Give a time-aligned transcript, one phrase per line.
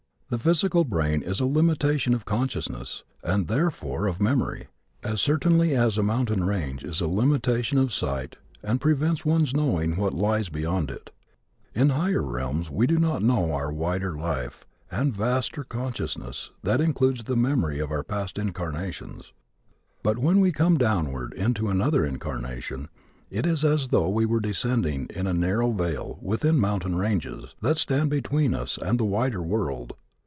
[0.33, 4.69] The physical brain is a limitation of consciousness, and therefore of memory,
[5.03, 9.97] as certainly as a mountain range is a limitation of sight and prevents one's knowing
[9.97, 11.11] what lies beyond it.
[11.75, 17.35] In higher realms we do know our wider life and vaster consciousness that includes the
[17.35, 19.33] memory of our past incarnations.
[20.01, 22.87] But when we come downward into another incarnation
[23.29, 27.75] it is as though we were descending in a narrow vale within mountain ranges that
[27.75, 29.93] stand between us and the wider world.